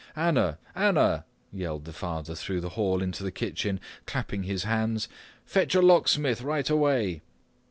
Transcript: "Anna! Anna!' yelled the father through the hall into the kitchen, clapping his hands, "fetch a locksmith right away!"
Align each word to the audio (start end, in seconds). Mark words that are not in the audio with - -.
"Anna! 0.15 0.57
Anna!' 0.75 1.25
yelled 1.53 1.85
the 1.85 1.93
father 1.93 2.33
through 2.33 2.59
the 2.61 2.69
hall 2.69 3.03
into 3.03 3.21
the 3.21 3.31
kitchen, 3.31 3.79
clapping 4.07 4.41
his 4.41 4.63
hands, 4.63 5.07
"fetch 5.45 5.75
a 5.75 5.81
locksmith 5.83 6.41
right 6.41 6.71
away!" 6.71 7.21